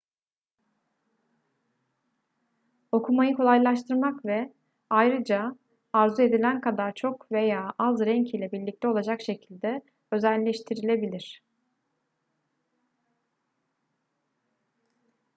[2.91, 4.53] okumayı kolaylaştırmak ve
[4.89, 5.57] ayrıca
[5.93, 11.43] arzu edilen kadar çok veya az renk ile birlikte olacak şekilde özelleştirilebilir